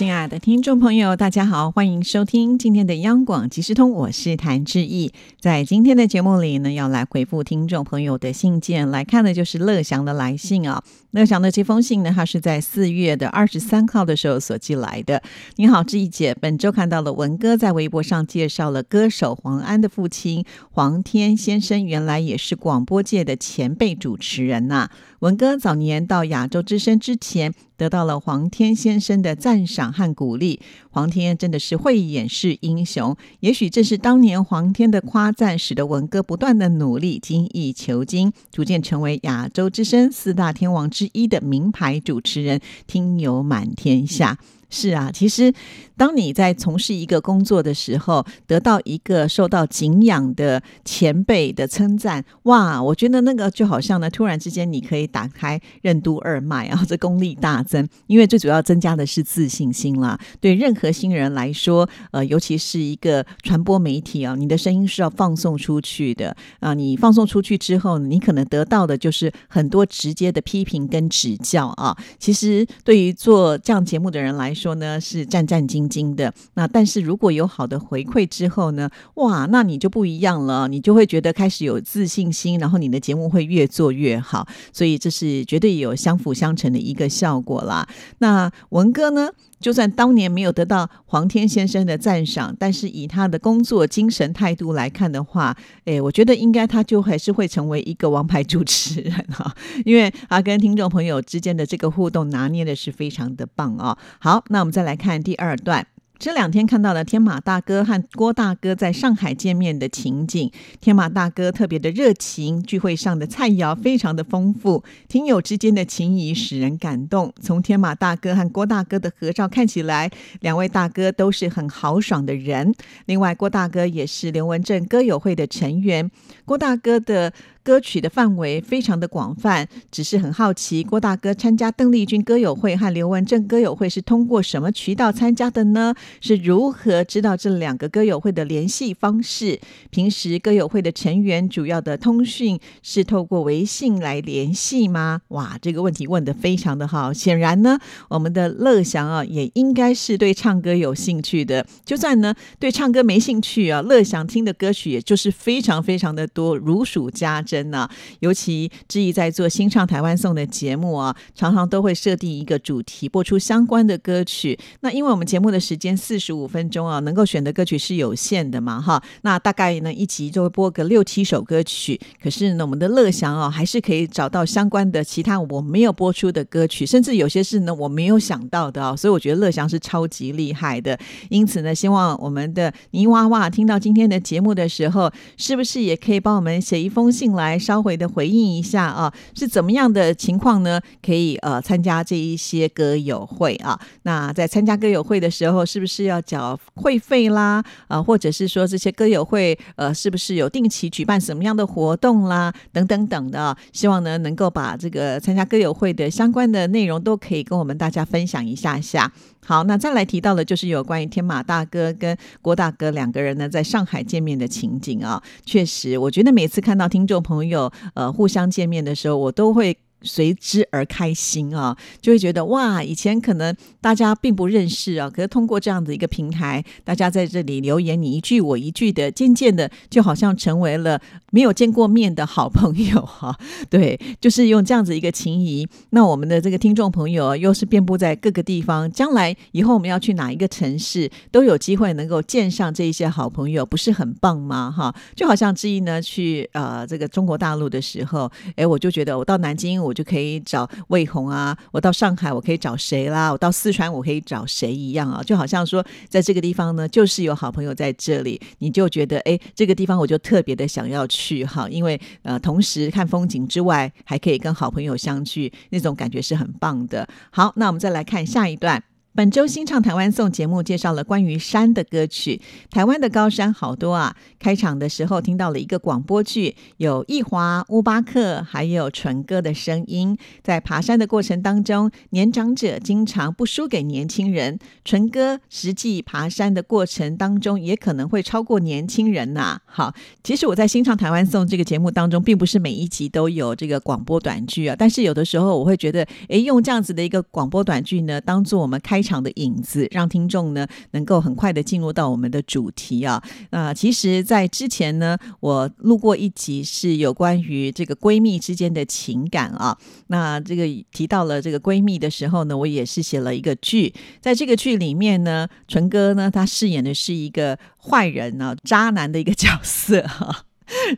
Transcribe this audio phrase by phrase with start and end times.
[0.00, 5.12] 亲爱的听众朋友，大家好，欢迎收听今天的央广即时通，我是谭志毅。
[5.38, 10.82] 在今天的节目里呢，要来回复听众朋友的信件，来看的就是乐祥的来信啊。
[11.10, 15.22] 乐祥的这封信呢，他是在四月的二十三号的时候所寄来的。
[15.56, 24.88] 你好，志毅姐，本周看到了文哥在微博上介绍了歌手黄安的父亲黄天先生，原来也是广播界的前辈主持人呐。
[25.18, 30.60] 文哥早年到亚洲之声之前，得到了黄天先生的赞赏和鼓励。
[30.90, 44.36] 黄天真的是慧眼识英雄，也许正是当年黄天的夸赞，使得文哥不断的努力，精益求精，逐渐成为亚洲之声四大天王之一的名牌主持人，听友满天下。
[44.70, 45.52] 是啊，其实
[45.96, 57.86] 当你在从事一个工作的时候，得到一个受到敬仰的前辈的称赞，哇，我觉得那个就好像呢，突然之间你可以打开任督二脉啊， 这功力大增。
[58.06, 60.18] 因为最主要增加的是自信心啦。
[60.40, 66.72] 对任何新人来说，呃，尤其是一个传播媒体啊，你的声音是要放送出去的啊。
[66.74, 71.96] 你放送出去之后，你可能得到的就是很多直接的批评跟指教啊。
[72.18, 87.88] 其实对于做这样节目的人来说，说呢是战战兢兢的，那但是如果有好的回馈之后呢，哇，那你就不一样了，你就会觉得开始有自信心，然后你的节目会越做越好，所以这是绝对有相辅相成的一个效果啦。
[88.18, 89.30] 那文哥呢？
[89.60, 99.54] 就算当年没有得到黄天先生的赞赏，但是以他的工作精神态度来看的话，诶，我觉得应该他就还是会成为一个王牌主持人哈，
[99.84, 103.96] 因为他跟听众朋友之间的这个互动拿捏的是非常的棒哦。
[104.18, 105.86] 好，那我们再来看第二段。
[106.20, 117.32] 这两天看到了天马大哥和郭大哥在上海见面的情景，天马大哥特别的热情，聚会上的菜肴非常的丰富，听友之间的情谊使人感动。
[117.40, 120.10] 从天马大哥和郭大哥的合照看起来，
[120.40, 122.74] 两位大哥都是很豪爽的人。
[123.06, 126.10] 另外，郭大哥也是刘文正歌友会的成员，
[126.44, 127.32] 郭大哥的。
[127.70, 135.94] 歌曲的范围非常的广泛，只是很好奇，郭大哥参加邓丽君歌友会和刘文正歌友会是通过什么渠道参加的呢？
[136.20, 139.60] 是如何知道这两个歌友会的联系方式？
[139.90, 145.20] 平时歌友会的成员主要的通讯是透过微信来联系吗？
[145.28, 147.12] 哇，这个问题问得非常的好。
[147.12, 147.78] 显然呢，
[148.08, 151.64] 我们的乐祥啊，也应该是对唱歌有兴趣的。
[151.84, 157.59] 就算呢对唱歌没兴趣啊，乐祥听的歌曲也就是非常非常的多，如数家珍。
[157.60, 157.86] 真呢，
[158.20, 164.58] 尤其志毅在做新唱台湾颂的节目啊，常常都会设定一个主题，播出相关的歌曲。
[164.80, 169.02] 那因为我们节目的时间四十五分钟啊，能够选的歌曲是有限的嘛，哈。
[169.22, 172.00] 那大概呢一集就会播个六七首歌曲。
[172.22, 178.96] 可是呢，我们的乐祥啊，还是可以找到相关的其他我没有播出的歌曲，甚至有些是呢我没有想到的啊。
[178.96, 180.98] 所以我觉得乐祥是超级厉害的。
[181.28, 187.39] 因此呢，希望我们的泥娃娃听到今天的节目的时候，是不是也可以帮我们写一封信来？
[187.40, 190.80] 来稍微的回应一下啊，是怎么样的情况呢？
[191.02, 193.80] 可以呃参加这一些歌友会啊？
[194.02, 197.64] 那在参加歌友会的时候，是不是要缴会费啦？
[197.88, 202.52] 啊，或者是说这些歌友会呃是不是有定期举办什么样的活动啦？
[202.72, 209.10] 等等等的，希望呢能够把这个参加歌友会的相关的内容都可以跟我们大家分享一下下。
[209.42, 215.20] 好，那再来提到的，就是有关于天马大哥跟郭大哥两个人呢，在上海见面的情景啊。
[215.44, 219.78] 确实，我觉得每次看到听众朋朋友呃互相见面的时候，我都会。
[220.02, 231.00] 随之而开心啊，就会觉得哇，以前可能大家并不认识啊，可是通过这样的一个平台，大家在这里留言，你一句我一句的，渐渐的就好像成为了
[231.30, 233.36] 没有见过面的好朋友哈。
[233.68, 235.68] 对，就是用这样子一个情谊。
[235.90, 244.70] 那我们的这个听众朋友又是遍布在各个地方，将来以后我们要去哪一个城市，都有机会能够见上这一些好朋友，不是很棒吗？
[244.70, 249.80] 哈，就好像之一呢去呃这个中国大陆的时候，哎，我就觉得我到南京。
[249.80, 253.32] 我我就可以找魏红啊，我到上海我可以找谁啦？
[253.32, 255.20] 我到四川我可以找谁一样啊？
[255.20, 267.08] 就好像说，在这个地方呢，就是有好朋友在这里，你就觉得哎，这个地方我就特别的想要去哈，因为呃，同时看风景之外，还可以跟好朋友相聚，那种感觉是很棒的。
[267.30, 268.89] 好，那我们再来看下一段。
[269.12, 272.40] 本周新唱台湾颂节目介绍了关于山的歌曲，
[272.70, 274.14] 台湾的高山好多啊。
[274.38, 280.16] 开场的时候听到了一个广播剧，有易华、乌巴克还有纯哥的声音。
[280.42, 289.60] 在爬山的过程当中，年长者经常不输给年轻人，纯哥实际爬山的过程当中也可能会超过年轻人呐。
[289.66, 289.92] 好，
[290.22, 303.22] 其实我在新唱台湾颂这个节目当中，并不是每一集都有这个广播短剧啊，但是有的时候我会觉得，诶，用这样子的一个广播短剧呢，当做我们开开场的影子，让听众呢能够很快的进入到我们的主题啊。
[303.48, 309.74] 那其实，在之前呢，我录过一集是有关于这个闺蜜之间的情感啊。
[310.08, 320.44] 那这个提到了这个闺蜜的时候呢，我也是写了一个剧，在这个剧里面呢，纯哥呢他饰演的是一个坏人呢，渣男的一个角色哈。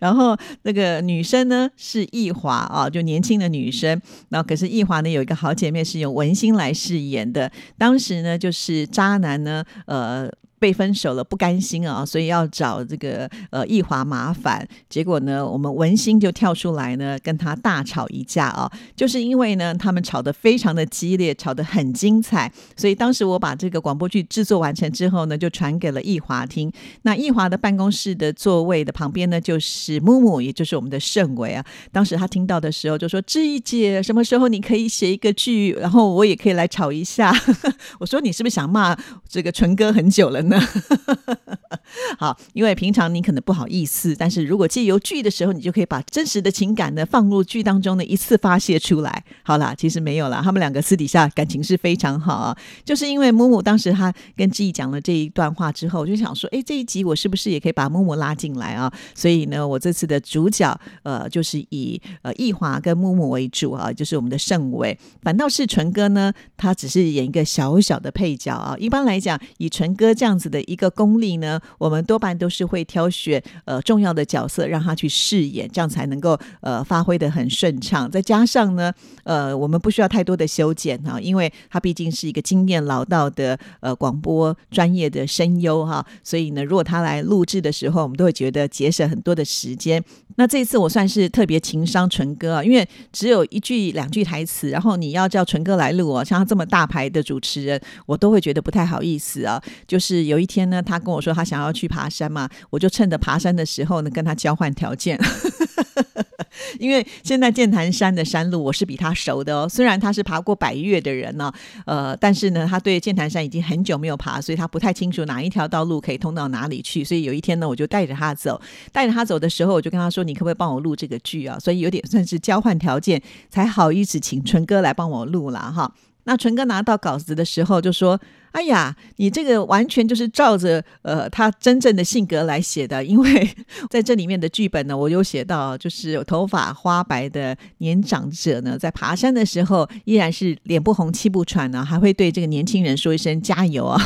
[0.01, 4.01] 然后那个女生呢是易华啊，就年轻的女生。
[4.29, 7.51] 那可是易华呢有一个好姐妹是用文心来饰演的。
[7.79, 10.31] 当时呢就是渣男呢，呃。
[10.63, 14.65] 被分手了，不甘心啊，所以要找这个呃易华麻烦。
[14.89, 18.71] 结果呢，我们文心就跳出来呢，跟他大吵一架啊。
[18.95, 26.73] 就是因为呢，他们吵得非常的激烈，吵得很精彩，所以当时我把这个广播剧制作完成之后呢，就传给了易华听。
[27.03, 31.65] 那易华的办公室的座位的旁边呢，就是木木，也就是我们的盛伟啊。
[31.91, 37.35] 当时他听到的时候就说：“志毅姐，什么时候你可以写一个剧，然后我也可以来吵一下？”
[37.99, 38.97] 我说：“你是不是想骂
[39.29, 40.52] 这个纯哥很久了呢？”
[42.19, 49.25] 好，因为平常你可能不好意思，但是如果借由剧的时候，你就可以把真实的情感呢放入剧当中呢，一次发泄出来。
[49.43, 52.57] 好啦，其实没有啦，他们两个私底下感情是非常好啊。
[52.85, 58.93] 就是因为木木当时他跟志毅讲了这一段话之后，我就想说，哎，这一集我是不是也可以把木木拉进来啊？
[59.15, 64.99] 所以呢，我这次的主角呃，就是以呃易华跟木木为主啊，就是我们的盛伟。
[65.23, 68.77] 反倒是纯哥呢，他只是演一个小小的配角啊。
[68.79, 70.42] 一般来讲，以纯哥这样子。
[70.43, 78.11] 子的一个功力呢，我们多半都是会挑选呃重要的角色让他去饰演，这样才能够呃发挥的很顺畅。
[78.11, 78.93] 再加上呢，
[79.23, 90.03] 呃，我们不需要太多的修剪哈，因为他毕竟是一个经验老道的呃广播专业的声优哈，所以呢，如果他来录制的时候，我们都会觉得节省很多的时间。
[90.37, 99.63] 那这一次我算是特别情商纯哥啊，因为只有一句两句台词，然后你要叫纯哥来录哦，像他这么大牌的主持人，我都会觉得不太好意思啊。
[99.87, 105.21] 就是有一天呢，他跟我说他想要去爬山嘛，我就趁着爬山的时候呢，跟他交换条件。
[106.79, 111.53] 因为现在剑潭山的山路我是比他熟的哦，虽然他是爬过百越的人呢，
[111.85, 117.05] 呃，但是呢，他对剑潭山已经很久没有爬，所以他不太清楚哪一条道路可以通到哪里去。
[117.05, 118.59] 所以有一天呢，我就带着他走，
[118.91, 123.21] 带着他走的时候，我就跟他说：“你可不可以帮我录这个剧啊？”所以有点算是交换条件，
[123.51, 125.93] 才好意思请纯哥来帮我录了哈。
[126.25, 128.19] 那纯哥拿到稿子的时候就说。
[128.53, 133.49] 哎呀，你这个完全就是照着呃他真正的性格来写的，因为
[133.91, 144.01] 在这里面的剧本呢，我有写到，就是头发花白的年长者呢，在爬山的时候依然是脸不红气不喘呢，还会对这个年轻人说一声加油啊。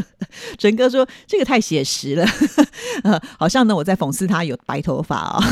[0.58, 2.26] 陈哥说这个太写实了，
[3.04, 5.42] 呃，好像呢我在讽刺他有白头发啊。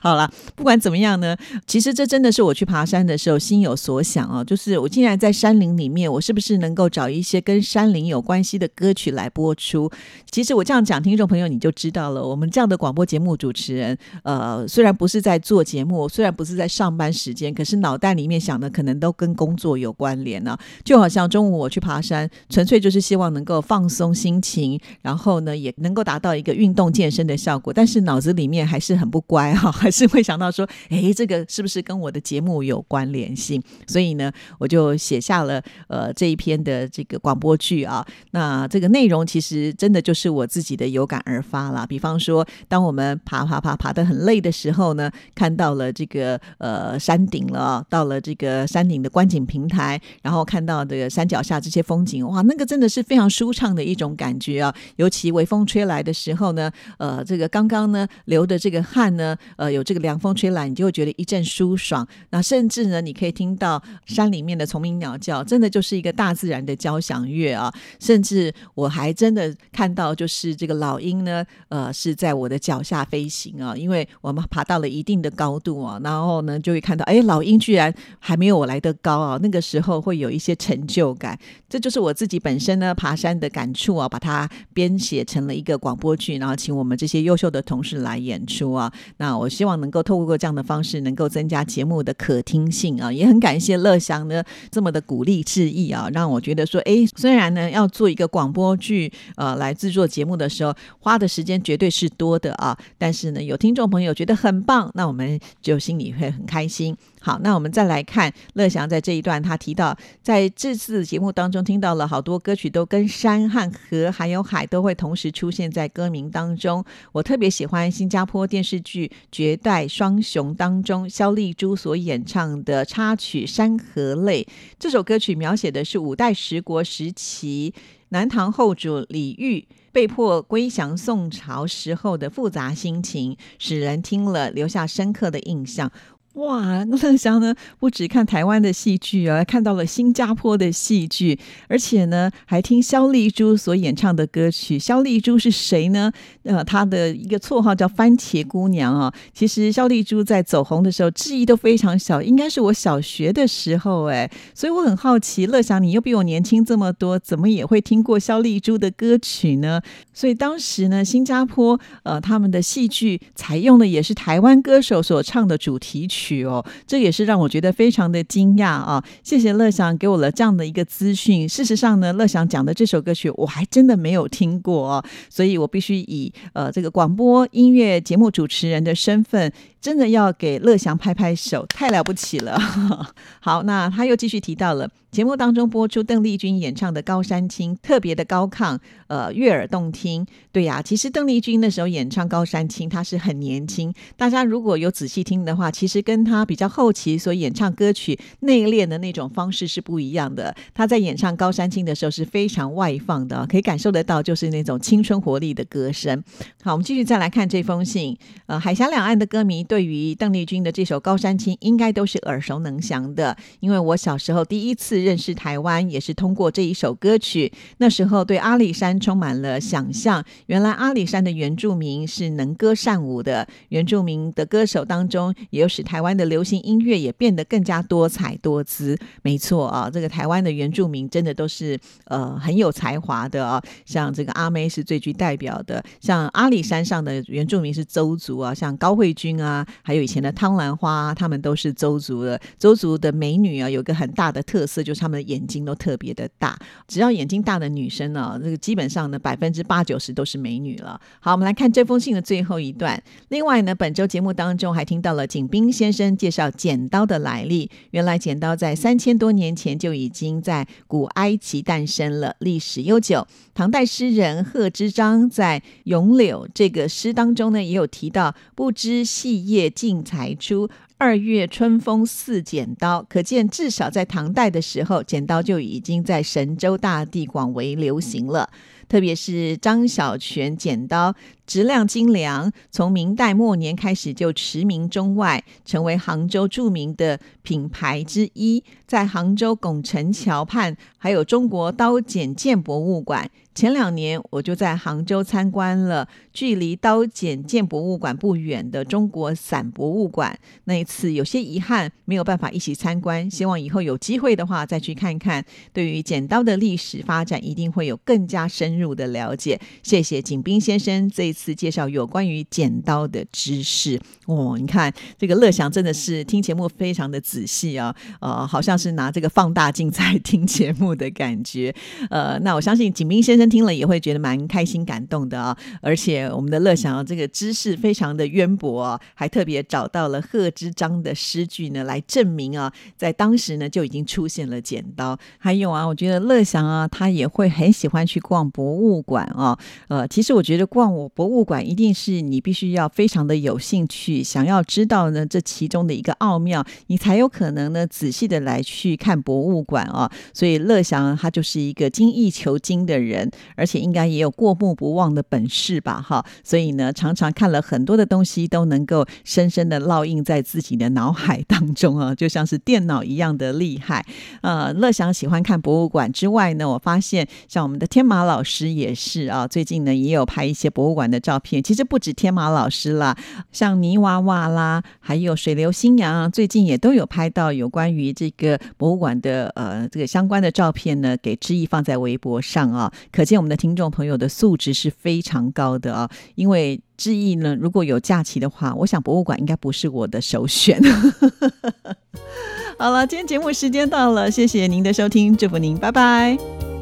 [0.00, 9.90] 好了，不管怎么样呢，其实这真的是我去爬山的时候心有所想啊，就是我竟然在山林里面，我是不是能够找一些跟山林有关系的歌曲来播出。
[10.30, 12.24] 其实我这样讲，听众朋友你就知道了。
[12.24, 20.56] 我们这样的广播节目主持人，呃，虽然不是在做节目，虽然不是在上班时间，可是脑袋里面想的可能都跟工作有关联呢。
[20.84, 27.72] 就好像中午我去爬山，纯粹就是希望能够放松心情，然后呢也能够达到一个运动健身的效果。
[27.72, 33.60] 但是脑子里面还是很不乖哈， 还是会想到说，哎，这个是不是跟我的节目有关联性？
[33.88, 37.58] 所以呢，我就写下了呃这一篇的这个广播。
[37.64, 41.86] 剧啊，那这个内容其实真的就是我自己的有感而发了。
[41.86, 54.74] 比方说，当我们爬爬爬爬得很累的时候呢，看到了这个呃山顶了，到了这个山顶的观景平台，然后看到这个山脚下这些风景，哇，那个真的是非常舒畅的一种感觉啊！
[54.96, 62.06] 尤其微风吹来的时候呢，呃，这个刚刚呢流的这个汗呢，呃，有这个凉风吹来，你就会觉得一阵舒爽。
[62.30, 67.53] 那甚至呢，你可以听到山里面的虫鸣鸟叫，真的就是一个大自然的交响乐。
[67.54, 102.76] 啊，甚至我还真的看到，就是这个老鹰呢，呃，是在我的脚下飞行啊，因为我们爬到了一定的高度啊，然后呢，就会看到，哎，老鹰居然还没有我来的高啊，那个时候会有一些成就感，这就是我自己本身呢爬山的感触啊，把它编写成了一个广播剧，然后请我们这些优秀的同事来演出啊，那我希望能够透过这样的方式，能够增加节目的可听性啊，也很感谢乐祥呢这么的鼓励致意啊，让我觉得说，哎，虽然呢，要做一个广播剧，呃，来制作节目的时候，花的时间绝对是多的啊。
[102.96, 106.96] 但是呢，有听众朋友觉得很棒，那我们就心里会很开心。
[107.24, 116.84] 好，那我们再来看乐祥在这一段，他提到在这次节目当中听到了好多歌曲，都跟山和河还有海都会同时出现在歌名当中。
[117.12, 124.44] 我特别喜欢新加坡电视剧《绝代双雄》当中肖丽珠所演唱的插曲《山河泪》。
[124.78, 127.72] 这首歌曲描写的是五代十国时期
[128.10, 135.90] 南唐后主李煜被迫归降宋朝时候的复杂心情，使人听了留下深刻的印象。
[136.34, 141.38] 哇， 乐祥呢不止看台湾的戏剧啊，看到了新加坡的戏剧，
[141.68, 144.76] 而且呢还听肖丽珠所演唱的歌曲。
[144.76, 146.10] 肖丽珠是谁呢？
[146.42, 149.14] 呃，她的一个绰号叫“番茄姑娘”啊。
[149.32, 154.28] 其实肖丽珠在走红的时候，质疑都非常小，应该是我小学的时候哎。
[154.54, 159.80] 所以我很好奇，乐祥你又比我年轻这么多，怎么也会听过肖丽珠的歌曲呢？
[160.12, 166.23] 所以当时呢，新加坡呃他们的戏剧采用的也是台湾歌手所唱的主题曲。
[166.24, 169.04] 曲哦，这也是让我觉得非常的惊讶啊！
[169.22, 171.48] 谢谢乐祥给我了这样的一个资讯。
[171.48, 179.52] 事实上呢，乐祥讲的这首歌曲我还真的没有听过哦，所以我必须以呃这个广播音乐节目主持人的身份。
[179.84, 182.58] 真的要给乐祥拍拍手，太了不起了！
[183.40, 188.78] 好，那他又继续提到了节目当中播出邓丽君演唱的《高山青》，特别的高亢，
[189.08, 190.26] 呃，悦耳动听。
[190.50, 193.92] 对呀，其实邓丽君那时候演唱《高山青》，她是很年轻。
[194.16, 200.54] 大家如果有仔细听的话，其实跟跟他比较后期所演唱歌曲内敛的那种方式是不一样的。
[200.72, 206.22] 他在演唱《高山青》的时候是非常外放的，可以感受得到就是那种青春活力的歌声。
[206.62, 208.16] 好，我们继续再来看这封信。
[208.46, 209.64] 呃，海峡两岸的歌迷。
[209.64, 217.50] 对于邓丽君的这首《高山青》，应该都是耳熟能详的，因为我小时候第一次认识台湾，也是通过这一首歌曲。
[217.78, 228.96] 那时候对阿里山充满了想象，原来阿里山的原住民是能歌善舞的，原住民的歌手当中，也有使台湾的流行音乐也变得更加多彩多姿。
[229.22, 239.66] 没错啊，这个台湾的原住民真的都是呃很有才华的啊，像这个阿妹是最具代表的，像阿里山上的原住民是邹族啊，像高慧君啊。
[239.82, 242.38] 还有以前的汤兰花，他们都是邹族的。
[242.58, 246.58] 邹族的美女啊，有个很大的特色，就是他们的眼睛都特别的大。
[246.86, 251.00] 只要眼睛大的女生呢，这个基本上呢，百分之八九十都是美女了。
[251.20, 253.02] 好，我们来看这封信的最后一段。
[253.28, 257.70] 另外呢，本周节目当中还听到了景斌先生介绍剪刀的来历。
[257.92, 263.26] 原来剪刀在三千多年前就已经在古埃及诞生了，历史悠久。
[263.54, 278.50] 唐代诗人贺知章在《咏柳》这个诗当中呢，也有提到“不知细叶尽裁出，二月春风似剪刀”，可见至少在唐代的时候，剪刀就已经在神州大地广为流行了。
[278.88, 281.14] 特别是张小泉剪刀，
[281.46, 288.62] 质量精良，从明代末年开始就驰名中外，成为杭州著名的品牌之一。
[288.86, 293.28] 在杭州拱宸桥畔，还有中国刀剪剑博物馆。
[293.54, 300.36] 前两年我就在杭州参观了距离刀剪剑博物馆不远的中国伞博物馆。
[300.64, 303.28] 那一次有些遗憾，没有办法一起参观。
[303.30, 305.44] 希望以后有机会的话再去看看。
[305.72, 309.60] 对于剪刀的历史发展，一定会有更加深入的了解。
[309.84, 314.00] 谢谢景斌先生这次介绍有关于剪刀的知识。
[314.26, 321.74] 哦，你看这个乐祥真的是听节目非常的仔细啊，呃，好像是拿这个放大镜 在听节目的感觉。
[322.10, 323.44] 呃，那我相信景斌先生。
[323.54, 325.56] 听了也会觉得蛮开心、感动的啊！
[325.80, 335.16] 而且我们的乐祥这个知识非常的渊博啊，还特别找到了贺知章的诗句呢，来证明啊，在当时呢就已经出现了剪刀。
[335.38, 339.56] 还有啊，我觉得乐祥啊，他也会很喜欢去逛博物馆啊。
[339.88, 350.12] 呃，其实我觉得逛我博博物馆一定是你必须要非常的有兴趣，想要知道呢这其中的一个奥妙，你才有可能呢仔细的来去看博物馆啊。
[350.34, 353.30] 所以乐祥他就是一个精益求精的人。
[353.56, 364.04] 而且应该也有过目不忘的本事吧，哈，所以呢，常常看了很多的东西都能够深深的烙印在自己的脑海当中啊， 就像是电脑一样的厉害。
[364.42, 371.62] 呃，乐祥喜欢看博物馆之外呢，我发现像我们的天马老师也是啊，最近呢也有拍一些博物馆的照片。
[371.62, 373.16] 其实不止天马老师啦，
[373.52, 386.10] 像泥娃娃啦，还有水流新娘，最近也都有拍到有关于这个博物馆的呃这个相关的照片呢，给知意放在微博上啊，可见我们的听众朋友的素质是非常高的啊！
[386.34, 390.80] 因为志毅呢，如果有假期的话，我想博物馆应该不是我的首选。
[392.78, 396.73] 好了，今天节目时间到了，谢谢您的收听，祝福您，拜拜。